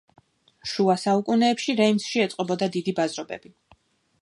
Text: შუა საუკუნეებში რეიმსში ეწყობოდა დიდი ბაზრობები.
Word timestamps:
შუა 0.69 0.95
საუკუნეებში 1.01 1.75
რეიმსში 1.81 2.25
ეწყობოდა 2.27 2.71
დიდი 2.77 2.95
ბაზრობები. 3.01 3.55